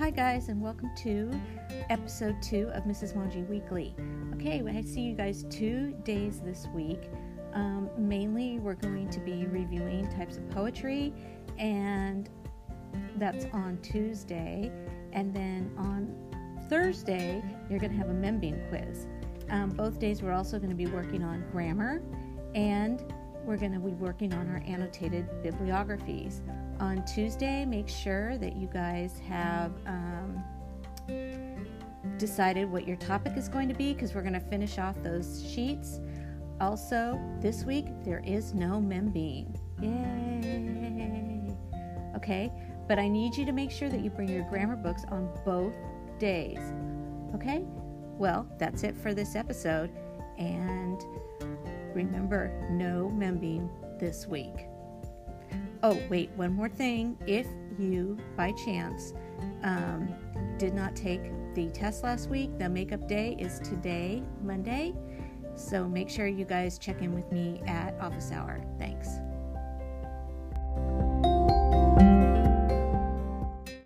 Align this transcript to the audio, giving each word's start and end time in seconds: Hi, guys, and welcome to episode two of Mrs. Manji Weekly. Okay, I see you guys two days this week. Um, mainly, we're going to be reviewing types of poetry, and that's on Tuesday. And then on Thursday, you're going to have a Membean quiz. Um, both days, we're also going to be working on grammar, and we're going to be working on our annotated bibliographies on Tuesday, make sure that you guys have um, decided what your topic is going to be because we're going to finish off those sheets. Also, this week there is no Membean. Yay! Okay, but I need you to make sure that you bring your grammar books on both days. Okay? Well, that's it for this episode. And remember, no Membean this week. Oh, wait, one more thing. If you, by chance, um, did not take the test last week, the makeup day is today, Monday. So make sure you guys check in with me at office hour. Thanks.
Hi, 0.00 0.08
guys, 0.08 0.48
and 0.48 0.62
welcome 0.62 0.90
to 1.02 1.30
episode 1.90 2.40
two 2.40 2.70
of 2.72 2.84
Mrs. 2.84 3.14
Manji 3.14 3.46
Weekly. 3.50 3.94
Okay, 4.32 4.62
I 4.66 4.80
see 4.80 5.02
you 5.02 5.14
guys 5.14 5.44
two 5.50 5.94
days 6.04 6.40
this 6.40 6.66
week. 6.74 7.10
Um, 7.52 7.90
mainly, 7.98 8.60
we're 8.60 8.76
going 8.76 9.10
to 9.10 9.20
be 9.20 9.44
reviewing 9.44 10.10
types 10.16 10.38
of 10.38 10.48
poetry, 10.48 11.12
and 11.58 12.30
that's 13.16 13.44
on 13.52 13.76
Tuesday. 13.82 14.72
And 15.12 15.36
then 15.36 15.70
on 15.76 16.16
Thursday, 16.70 17.42
you're 17.68 17.78
going 17.78 17.92
to 17.92 17.98
have 17.98 18.08
a 18.08 18.14
Membean 18.14 18.70
quiz. 18.70 19.06
Um, 19.50 19.68
both 19.68 19.98
days, 19.98 20.22
we're 20.22 20.32
also 20.32 20.56
going 20.56 20.70
to 20.70 20.74
be 20.74 20.86
working 20.86 21.22
on 21.22 21.44
grammar, 21.52 22.00
and 22.54 23.04
we're 23.44 23.56
going 23.56 23.72
to 23.72 23.80
be 23.80 23.92
working 23.92 24.32
on 24.32 24.48
our 24.48 24.62
annotated 24.66 25.26
bibliographies 25.42 26.42
on 26.78 27.04
Tuesday, 27.04 27.64
make 27.64 27.88
sure 27.88 28.38
that 28.38 28.56
you 28.56 28.68
guys 28.72 29.20
have 29.28 29.72
um, 29.86 30.42
decided 32.18 32.70
what 32.70 32.86
your 32.86 32.96
topic 32.96 33.36
is 33.36 33.48
going 33.48 33.68
to 33.68 33.74
be 33.74 33.92
because 33.92 34.14
we're 34.14 34.22
going 34.22 34.34
to 34.34 34.40
finish 34.40 34.78
off 34.78 34.96
those 35.02 35.44
sheets. 35.52 36.00
Also, 36.60 37.20
this 37.40 37.64
week 37.64 37.86
there 38.04 38.22
is 38.24 38.54
no 38.54 38.80
Membean. 38.80 39.56
Yay! 39.80 41.56
Okay, 42.16 42.52
but 42.86 42.98
I 42.98 43.08
need 43.08 43.36
you 43.36 43.46
to 43.46 43.52
make 43.52 43.70
sure 43.70 43.88
that 43.88 44.00
you 44.00 44.10
bring 44.10 44.28
your 44.28 44.44
grammar 44.50 44.76
books 44.76 45.04
on 45.10 45.30
both 45.44 45.74
days. 46.18 46.60
Okay? 47.34 47.64
Well, 48.18 48.46
that's 48.58 48.82
it 48.82 48.96
for 48.96 49.14
this 49.14 49.34
episode. 49.34 49.90
And 50.38 51.00
remember, 51.94 52.68
no 52.70 53.12
Membean 53.14 53.68
this 53.98 54.26
week. 54.26 54.66
Oh, 55.82 55.98
wait, 56.08 56.30
one 56.36 56.52
more 56.52 56.68
thing. 56.68 57.18
If 57.26 57.46
you, 57.78 58.18
by 58.36 58.52
chance, 58.64 59.14
um, 59.62 60.14
did 60.58 60.74
not 60.74 60.94
take 60.94 61.22
the 61.54 61.68
test 61.68 62.04
last 62.04 62.28
week, 62.28 62.58
the 62.58 62.68
makeup 62.68 63.08
day 63.08 63.36
is 63.38 63.60
today, 63.60 64.22
Monday. 64.42 64.94
So 65.56 65.88
make 65.88 66.08
sure 66.08 66.26
you 66.26 66.44
guys 66.44 66.78
check 66.78 67.02
in 67.02 67.14
with 67.14 67.30
me 67.32 67.60
at 67.66 67.98
office 68.00 68.30
hour. 68.30 68.60
Thanks. 68.78 69.08